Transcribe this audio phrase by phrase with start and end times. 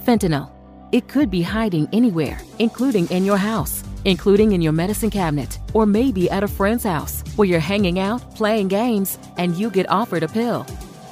[0.00, 0.50] Fentanyl.
[0.92, 5.86] It could be hiding anywhere, including in your house, including in your medicine cabinet, or
[5.86, 10.22] maybe at a friend's house where you're hanging out, playing games, and you get offered
[10.22, 10.66] a pill.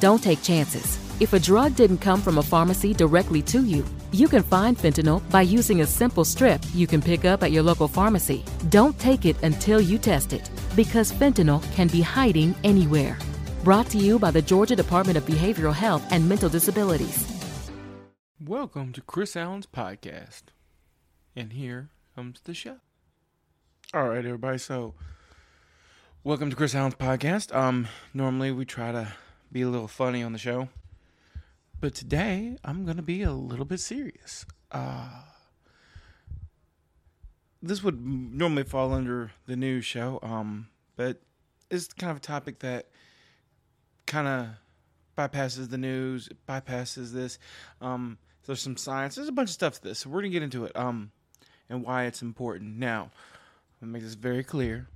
[0.00, 0.98] Don't take chances.
[1.18, 5.22] If a drug didn't come from a pharmacy directly to you, you can find fentanyl
[5.30, 8.44] by using a simple strip you can pick up at your local pharmacy.
[8.68, 13.16] Don't take it until you test it, because fentanyl can be hiding anywhere.
[13.64, 17.33] Brought to you by the Georgia Department of Behavioral Health and Mental Disabilities.
[18.40, 20.42] Welcome to Chris Allen's podcast.
[21.36, 22.78] And here comes the show.
[23.94, 24.58] All right, everybody.
[24.58, 24.94] So,
[26.24, 27.54] welcome to Chris Allen's podcast.
[27.54, 29.12] Um, normally we try to
[29.52, 30.68] be a little funny on the show,
[31.80, 34.44] but today I'm going to be a little bit serious.
[34.72, 35.10] Uh,
[37.62, 40.66] this would normally fall under the news show, um,
[40.96, 41.22] but
[41.70, 42.88] it's kind of a topic that
[44.06, 44.48] kind of
[45.16, 47.38] bypasses the news, bypasses this.
[47.80, 49.16] Um, there's some science.
[49.16, 50.00] There's a bunch of stuff to this.
[50.00, 50.76] So we're gonna get into it.
[50.76, 51.10] Um,
[51.68, 52.76] and why it's important.
[52.76, 53.10] Now,
[53.80, 54.88] I'm gonna make this very clear.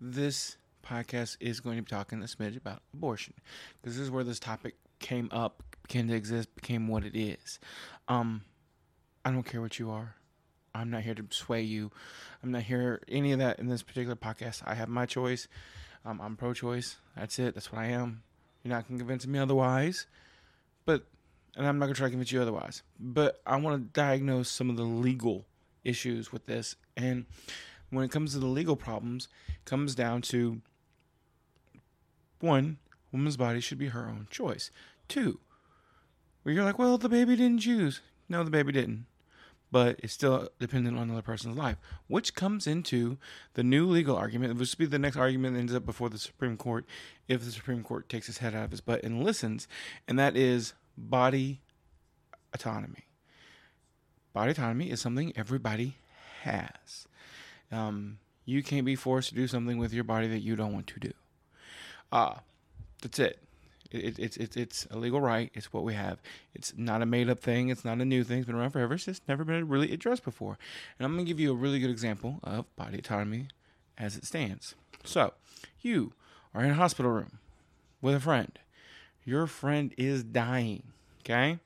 [0.00, 3.34] This podcast is going to be talking a smidge about abortion
[3.80, 7.58] because this is where this topic came up, began to exist, became what it is.
[8.08, 8.42] Um,
[9.24, 10.16] I don't care what you are.
[10.74, 11.90] I'm not here to sway you.
[12.42, 14.62] I'm not here any of that in this particular podcast.
[14.66, 15.48] I have my choice.
[16.04, 16.96] Um, I'm pro-choice.
[17.16, 17.54] That's it.
[17.54, 18.22] That's what I am.
[18.62, 20.06] You're not gonna convince me otherwise.
[20.84, 21.06] But
[21.56, 22.82] and I'm not gonna try to convince you otherwise.
[22.98, 25.46] But I want to diagnose some of the legal
[25.84, 27.26] issues with this, and
[27.90, 29.28] when it comes to the legal problems,
[29.64, 30.60] comes down to
[32.40, 32.78] one,
[33.12, 34.70] woman's body should be her own choice.
[35.08, 35.40] Two,
[36.42, 38.00] where you're like, well, the baby didn't choose.
[38.28, 39.06] No, the baby didn't.
[39.70, 43.18] But it's still dependent on another person's life, which comes into
[43.54, 44.56] the new legal argument.
[44.56, 46.86] which will be the next argument that ends up before the Supreme Court
[47.26, 49.66] if the Supreme Court takes his head out of his butt and listens,
[50.06, 51.60] and that is body
[52.52, 53.06] autonomy.
[54.32, 55.96] Body autonomy is something everybody
[56.42, 57.06] has.
[57.70, 60.86] Um, you can't be forced to do something with your body that you don't want
[60.88, 61.12] to do.
[62.12, 62.38] Ah, uh,
[63.02, 63.38] that's it.
[63.90, 65.50] It, it, it, it's a legal right.
[65.54, 66.20] It's what we have.
[66.52, 67.68] It's not a made up thing.
[67.68, 68.38] It's not a new thing.
[68.38, 68.94] It's been around forever.
[68.94, 70.58] It's just never been really addressed before.
[70.98, 73.48] And I'm going to give you a really good example of body autonomy
[73.96, 74.74] as it stands.
[75.04, 75.34] So,
[75.80, 76.12] you
[76.54, 77.38] are in a hospital room
[78.00, 78.58] with a friend.
[79.24, 80.82] Your friend is dying.
[81.20, 81.58] Okay?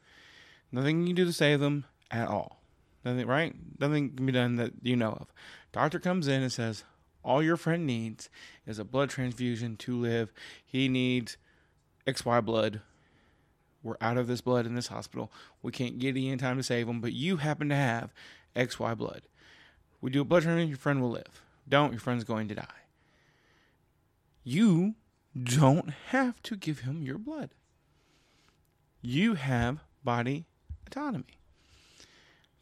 [0.71, 2.61] Nothing you can do to save them at all.
[3.05, 3.55] Nothing, right?
[3.79, 5.33] Nothing can be done that you know of.
[5.73, 6.85] Doctor comes in and says,
[7.25, 8.29] All your friend needs
[8.67, 10.33] is a blood transfusion to live.
[10.65, 11.37] He needs
[12.07, 12.81] XY blood.
[13.83, 15.31] We're out of this blood in this hospital.
[15.63, 18.13] We can't get any time to save him, but you happen to have
[18.57, 19.23] XY blood.
[20.01, 21.43] We do a blood transfusion, your friend will live.
[21.69, 22.67] Don't, your friend's going to die.
[24.43, 24.95] You
[25.45, 27.51] don't have to give him your blood.
[29.01, 30.47] You have body
[30.87, 31.39] autonomy.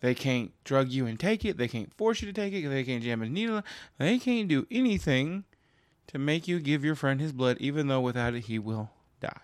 [0.01, 1.57] They can't drug you and take it.
[1.57, 2.69] They can't force you to take it.
[2.69, 3.63] They can't jam a needle.
[3.99, 5.45] They can't do anything
[6.09, 9.41] to make you give your friend his blood, even though without it he will die.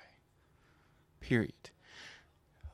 [1.21, 1.71] Period.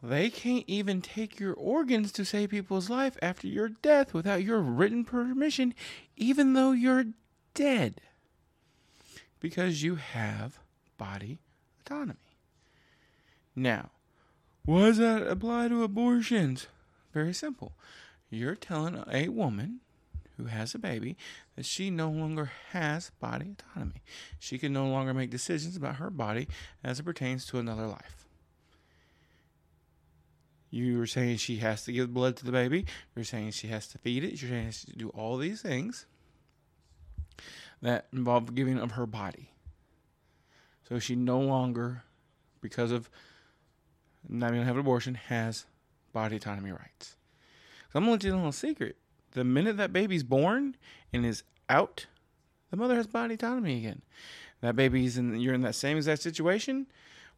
[0.02, 4.60] They can't even take your organs to save people's life after your death without your
[4.60, 5.74] written permission,
[6.16, 7.06] even though you're
[7.54, 8.00] dead.
[9.41, 10.59] Because you have
[10.97, 11.38] body
[11.81, 12.19] autonomy.
[13.54, 13.91] Now,
[14.65, 16.66] what does that apply to abortions?
[17.15, 17.72] Very simple.
[18.31, 19.81] You're telling a woman
[20.37, 21.16] who has a baby
[21.56, 24.03] that she no longer has body autonomy.
[24.38, 26.48] She can no longer make decisions about her body
[26.84, 28.27] as it pertains to another life.
[30.71, 32.84] You are saying she has to give blood to the baby.
[33.16, 34.41] You're saying she has to feed it.
[34.41, 36.06] You're saying she has to do all these things
[37.83, 39.50] that involved giving of her body.
[40.89, 42.03] So she no longer,
[42.61, 43.11] because of
[44.28, 45.66] not being able to have an abortion, has
[46.12, 47.16] body autonomy rights.
[47.93, 48.97] So I'm gonna let you a little secret.
[49.33, 50.77] The minute that baby's born
[51.12, 52.06] and is out,
[52.71, 54.03] the mother has body autonomy again.
[54.60, 56.87] That baby's in you're in that same exact situation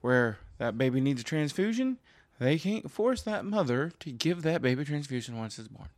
[0.01, 1.99] where that baby needs a transfusion.
[2.39, 5.91] They can't force that mother to give that baby transfusion once it's born.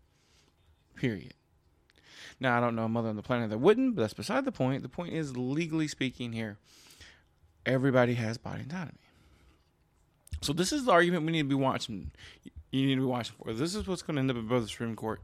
[0.97, 1.35] Period.
[2.41, 4.53] Now I don't know a mother on the planet that wouldn't, but that's beside the
[4.53, 4.83] point.
[4.83, 6.59] The point is legally speaking here,
[7.65, 8.99] everybody has body autonomy.
[10.41, 12.11] So this is the argument we need to be watching.
[12.71, 13.53] You need to be watching for.
[13.53, 15.21] This is what's going to end up before the Supreme Court.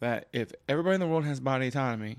[0.00, 2.18] That if everybody in the world has body autonomy,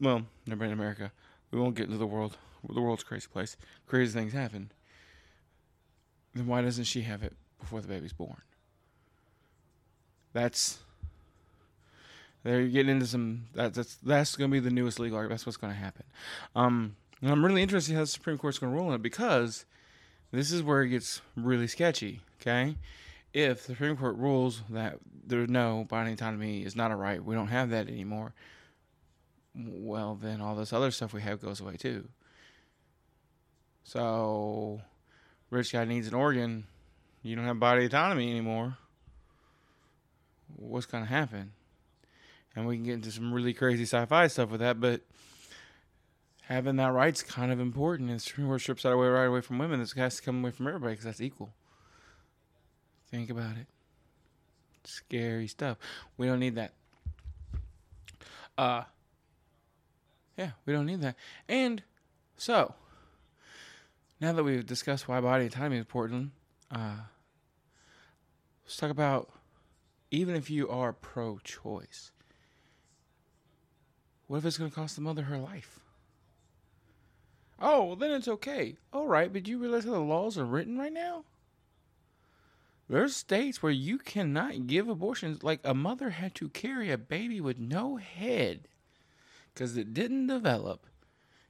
[0.00, 1.12] well, everybody in America,
[1.50, 2.36] we won't get into the world.
[2.68, 3.56] The world's crazy place.
[3.86, 4.70] Crazy things happen.
[6.34, 8.42] Then why doesn't she have it before the baby's born?
[10.32, 10.78] That's
[12.42, 12.60] there.
[12.60, 13.46] You get into some.
[13.54, 15.38] That, that's that's going to be the newest legal argument.
[15.38, 16.04] That's what's going to happen.
[16.54, 19.64] Um, and I'm really interested how the Supreme Court's going to rule on it because
[20.32, 22.76] this is where it gets really sketchy, okay?
[23.32, 27.34] if the Supreme Court rules that there's no binding autonomy is not a right, we
[27.34, 28.34] don't have that anymore.
[29.54, 32.08] Well, then all this other stuff we have goes away too.
[33.84, 34.80] So,
[35.50, 36.64] rich guy needs an organ.
[37.22, 38.76] You don't have body autonomy anymore.
[40.56, 41.52] What's going to happen?
[42.56, 45.02] And we can get into some really crazy sci-fi stuff with that, but
[46.42, 48.10] having that right's kind of important.
[48.10, 49.78] And Supreme Court strips that away right away from women.
[49.78, 51.52] This has to come away from everybody because that's equal.
[53.10, 53.66] Think about it.
[54.84, 55.78] Scary stuff.
[56.16, 56.72] We don't need that.
[58.58, 58.82] Uh
[60.36, 61.16] yeah, we don't need that.
[61.48, 61.82] And
[62.36, 62.74] so
[64.20, 66.32] now that we've discussed why body autonomy is important,
[66.70, 66.96] uh
[68.64, 69.30] let's talk about
[70.10, 72.10] even if you are pro choice,
[74.30, 75.80] what if it's gonna cost the mother her life?
[77.58, 78.76] Oh, well, then it's okay.
[78.92, 81.24] All right, but you realize how the laws are written right now?
[82.88, 85.42] There's states where you cannot give abortions.
[85.42, 88.68] Like a mother had to carry a baby with no head
[89.52, 90.86] because it didn't develop.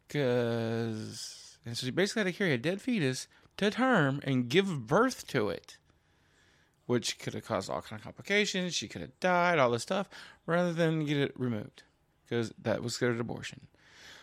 [0.08, 3.28] Because and so she basically had to carry a dead fetus
[3.58, 5.76] to term and give birth to it,
[6.86, 8.74] which could have caused all kind of complications.
[8.74, 10.08] She could have died, all this stuff,
[10.46, 11.82] rather than get it removed
[12.30, 13.60] because that was considered abortion.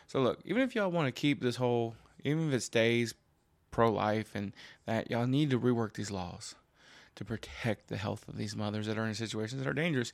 [0.07, 3.13] So look, even if y'all want to keep this whole, even if it stays
[3.69, 4.53] pro-life and
[4.85, 6.55] that, y'all need to rework these laws
[7.15, 10.13] to protect the health of these mothers that are in situations that are dangerous.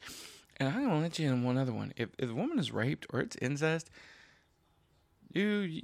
[0.58, 1.94] And I'm gonna let you in one other one.
[1.96, 3.90] If if a woman is raped or it's incest,
[5.32, 5.82] you,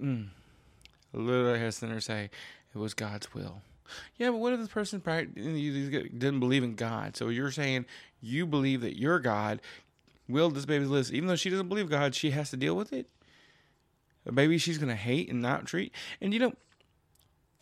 [0.00, 0.28] mm,
[1.12, 2.30] literally has sinner say
[2.74, 3.62] it was God's will.
[4.16, 7.16] Yeah, but what if this person didn't believe in God?
[7.16, 7.86] So you're saying
[8.20, 9.60] you believe that your God
[10.28, 12.92] willed this baby live, even though she doesn't believe God, she has to deal with
[12.92, 13.08] it.
[14.26, 15.92] A baby she's gonna hate and not treat.
[16.20, 16.52] And you know,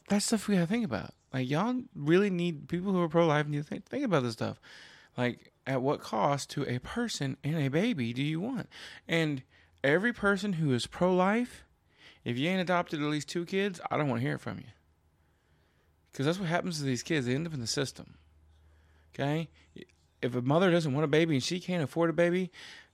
[0.09, 1.15] that's stuff we gotta think about.
[1.33, 4.33] Like y'all really need people who are pro life need to think, think about this
[4.35, 4.61] stuff.
[5.17, 8.69] Like at what cost to a person and a baby do you want?
[9.07, 9.43] And
[9.83, 11.65] every person who is pro life,
[12.25, 14.59] if you ain't adopted at least two kids, I don't want to hear it from
[14.59, 14.65] you.
[16.11, 17.27] Because that's what happens to these kids.
[17.27, 18.15] They end up in the system.
[19.15, 19.49] Okay?
[20.25, 22.51] If a mother doesn't want a baby and she can't afford a baby,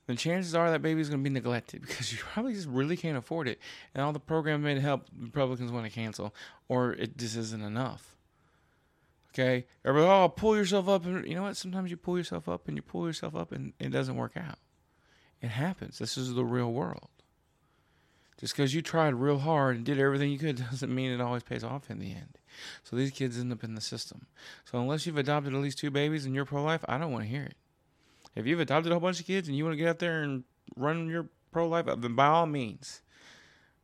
[0.07, 2.97] then chances are that baby is going to be neglected because you probably just really
[2.97, 3.61] can't afford it.
[3.95, 6.35] And all the programs made to help Republicans want to cancel,
[6.69, 8.17] or it just isn't enough.
[9.33, 11.57] Okay, everybody, oh, pull yourself up, and you know what?
[11.57, 14.59] Sometimes you pull yourself up, and you pull yourself up, and it doesn't work out.
[15.41, 15.99] It happens.
[16.01, 17.11] This is the real world.
[18.41, 21.45] Just because you tried real hard and did everything you could doesn't mean it always
[21.45, 22.40] pays off in the end.
[22.85, 24.27] So these kids end up in the system.
[24.65, 27.31] So unless you've adopted at least two babies and you're pro-life, I don't want to
[27.31, 27.57] hear it.
[28.35, 30.23] If you've adopted a whole bunch of kids and you want to get out there
[30.23, 30.45] and
[30.77, 33.03] run your pro-life, uh, then by all means.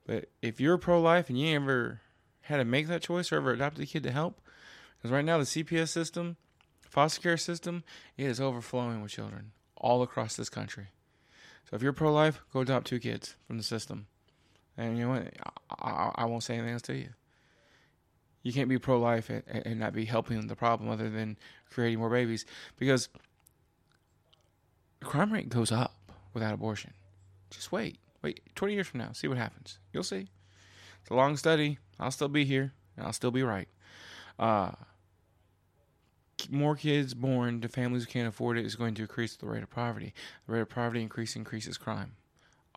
[0.06, 2.00] But if you're pro-life and you ever
[2.43, 4.40] had to make that choice or ever adopted a kid to help,
[4.96, 6.37] because right now the CPS system,
[6.81, 7.82] foster care system,
[8.17, 10.88] it is overflowing with children all across this country.
[11.69, 14.06] So if you're pro-life, go adopt two kids from the system.
[14.76, 15.32] And you know what?
[15.81, 17.08] I, I, I won't say anything else to you.
[18.46, 21.37] You can't be pro-life and, and not be helping the problem other than
[21.69, 22.46] creating more babies
[22.76, 23.08] because
[25.02, 25.96] crime rate goes up
[26.32, 26.93] without abortion.
[27.50, 27.98] Just wait.
[28.22, 29.10] Wait 20 years from now.
[29.10, 29.81] See what happens.
[29.93, 30.28] You'll see.
[31.00, 31.78] It's a long study.
[31.98, 33.66] I'll still be here and I'll still be right.
[34.38, 34.70] Uh,
[36.49, 39.64] more kids born to families who can't afford it is going to increase the rate
[39.64, 40.14] of poverty.
[40.47, 42.12] The rate of poverty increase increases crime.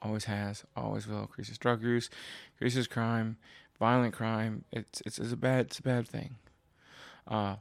[0.02, 1.22] Always has, always will.
[1.22, 2.10] Increases drug use,
[2.56, 3.38] increases crime,
[3.80, 4.66] violent crime.
[4.72, 6.36] It's it's, it's a bad it's a bad thing.
[7.28, 7.56] Uh,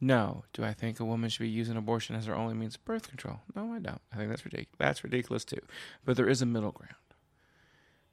[0.00, 0.44] no.
[0.52, 3.08] Do I think a woman should be using abortion as her only means of birth
[3.08, 3.40] control?
[3.54, 4.00] No, I don't.
[4.12, 4.76] I think that's ridiculous.
[4.78, 5.60] That's ridiculous too.
[6.04, 6.94] But there is a middle ground.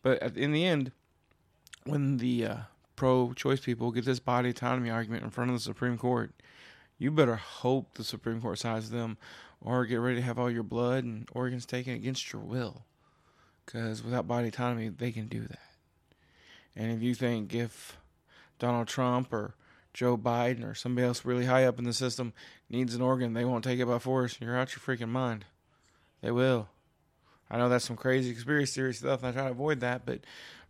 [0.04, 0.92] But in the end,
[1.86, 2.58] when the uh,
[2.96, 6.34] pro-choice people get this body autonomy argument in front of the Supreme Court,
[6.98, 9.18] you better hope the Supreme Court sides them,
[9.62, 12.86] or get ready to have all your blood and organs taken against your will.
[13.66, 15.67] Because without body autonomy, they can do that.
[16.78, 17.98] And if you think if
[18.60, 19.56] Donald Trump or
[19.96, 22.34] Joe Biden or somebody else really high up in the system
[22.70, 25.44] needs an organ, they won't take it by force, you're out your freaking mind.
[26.22, 26.70] They will.
[27.50, 29.24] I know that's some crazy conspiracy theory stuff.
[29.24, 30.20] I try to avoid that, but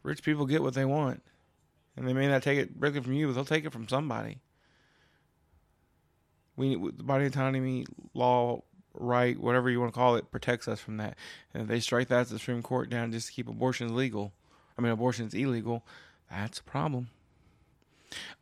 [0.02, 1.22] rich people get what they want.
[1.98, 4.40] And they may not take it directly from you, but they'll take it from somebody.
[6.56, 8.62] We the body autonomy law
[8.94, 11.18] right, whatever you want to call it, protects us from that.
[11.54, 14.32] And if they strike that at the Supreme Court down just to keep abortion legal,
[14.78, 15.84] I mean abortion is illegal,
[16.30, 17.10] that's a problem.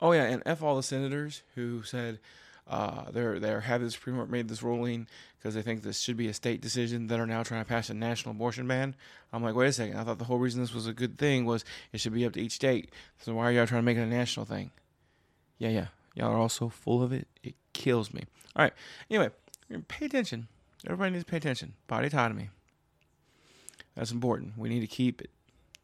[0.02, 2.20] Oh yeah, and f all the senators who said
[2.68, 6.18] uh, they're they're having the Supreme Court made this ruling because they think this should
[6.18, 8.96] be a state decision that are now trying to pass a national abortion ban.
[9.32, 9.98] I'm like, wait a second.
[9.98, 11.64] I thought the whole reason this was a good thing was
[11.94, 12.92] it should be up to each state.
[13.20, 14.72] So why are y'all trying to make it a national thing?
[15.60, 15.88] Yeah, yeah.
[16.16, 17.28] Y'all are all so full of it.
[17.44, 18.24] It kills me.
[18.56, 18.74] All right.
[19.10, 19.30] Anyway,
[19.88, 20.48] pay attention.
[20.86, 21.74] Everybody needs to pay attention.
[21.88, 22.50] Body autonomy.
[23.96, 24.58] That's important.
[24.58, 25.30] We need to keep it.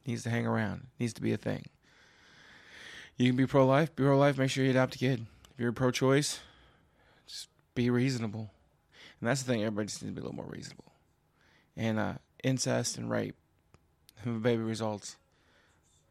[0.05, 0.87] Needs to hang around.
[0.99, 1.65] Needs to be a thing.
[3.17, 3.95] You can be pro life.
[3.95, 4.37] Be pro life.
[4.37, 5.25] Make sure you adopt a kid.
[5.53, 6.39] If you're pro choice,
[7.27, 8.51] just be reasonable.
[9.19, 9.61] And that's the thing.
[9.61, 10.91] Everybody just needs to be a little more reasonable.
[11.77, 13.35] And uh, incest and rape,
[14.25, 15.17] baby results.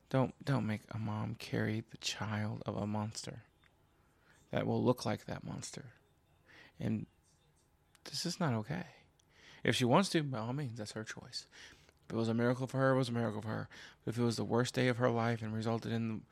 [0.08, 3.44] Don't don't make a mom carry the child of a monster
[4.50, 5.84] that will look like that monster.
[6.78, 7.06] And
[8.04, 8.84] this is not okay.
[9.62, 11.46] If she wants to, by all means, that's her choice.
[12.10, 13.68] If it was a miracle for her, it was a miracle for her.
[14.04, 16.22] If it was the worst day of her life and resulted in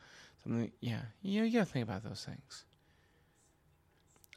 [0.43, 2.65] something, yeah, you, know, you gotta think about those things.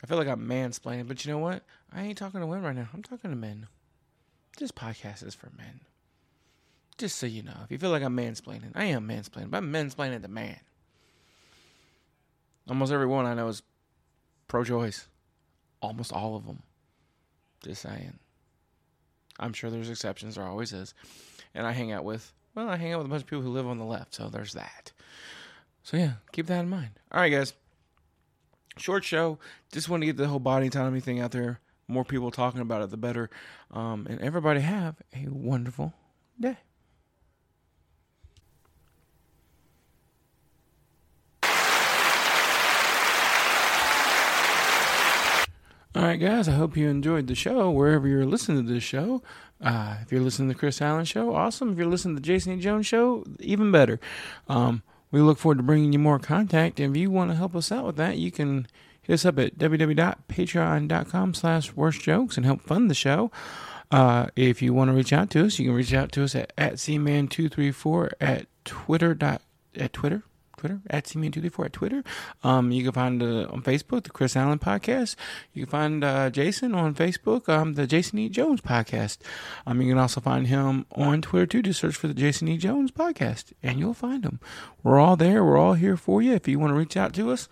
[0.04, 1.64] I feel like I'm mansplaining, but you know what?
[1.92, 2.90] I ain't talking to women right now.
[2.94, 3.66] I'm talking to men.
[4.60, 5.80] This podcast is for men.
[7.00, 9.74] Just so you know, if you feel like I'm mansplaining, I am mansplaining, but I'm
[9.74, 10.60] mansplaining to man.
[12.70, 13.64] Almost everyone I know is
[14.48, 15.08] pro choice.
[15.82, 16.62] Almost all of them.
[17.64, 18.20] Just saying.
[19.40, 20.36] I'm sure there's exceptions.
[20.36, 20.94] There always is.
[21.54, 23.50] And I hang out with, well, I hang out with a bunch of people who
[23.50, 24.16] live on the left.
[24.16, 24.92] So there's that.
[25.84, 26.92] So yeah, keep that in mind.
[27.12, 27.54] All right, guys.
[28.78, 29.38] Short show.
[29.72, 31.60] Just want to get the whole body autonomy thing out there.
[31.88, 33.30] More people talking about it, the better.
[33.72, 35.94] Um, and everybody have a wonderful
[36.40, 36.58] day.
[45.94, 49.22] All right, guys, I hope you enjoyed the show wherever you're listening to this show.
[49.60, 51.74] Uh, if you're listening to the Chris Allen Show, awesome.
[51.74, 52.62] If you're listening to the Jason E.
[52.62, 54.00] Jones Show, even better.
[54.48, 56.80] Um, we look forward to bringing you more contact.
[56.80, 58.68] If you want to help us out with that, you can
[59.02, 63.30] hit us up at www.patreon.com slash worst jokes and help fund the show.
[63.92, 66.34] Uh, if you want to reach out to us, you can reach out to us
[66.36, 69.42] at, at cman234 at twitter dot
[69.76, 70.24] at twitter
[70.62, 72.04] Twitter at cman234 at Twitter.
[72.44, 75.16] Um, you can find uh, on Facebook the Chris Allen Podcast.
[75.54, 78.30] You can find uh, Jason on Facebook, um, the Jason E.
[78.30, 79.18] Jones Podcast.
[79.66, 81.64] Um, you can also find him on Twitter too.
[81.64, 82.58] Just search for the Jason E.
[82.58, 84.40] Jones Podcast, and you'll find him.
[84.84, 85.44] We're all there.
[85.44, 86.34] We're all here for you.
[86.34, 87.50] If you want to reach out to us,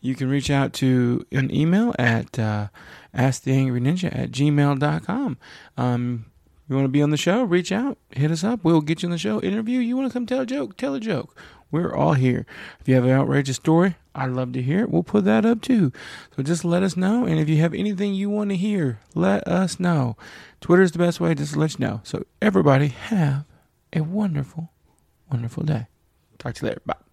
[0.00, 2.68] you can reach out to an email at uh,
[3.12, 5.38] asktheangryninja at gmail.com.
[5.76, 6.26] Um,
[6.68, 7.44] you want to be on the show?
[7.44, 8.60] Reach out, hit us up.
[8.64, 9.40] We'll get you on the show.
[9.40, 9.78] Interview.
[9.78, 10.76] You want to come tell a joke?
[10.76, 11.36] Tell a joke.
[11.70, 12.46] We're all here.
[12.80, 14.90] If you have an outrageous story, I'd love to hear it.
[14.90, 15.92] We'll put that up too.
[16.34, 17.24] So just let us know.
[17.24, 20.16] And if you have anything you want to hear, let us know.
[20.60, 22.00] Twitter is the best way just to let you know.
[22.04, 23.44] So everybody have
[23.92, 24.70] a wonderful,
[25.30, 25.86] wonderful day.
[26.38, 26.82] Talk to you later.
[26.86, 27.05] Bye.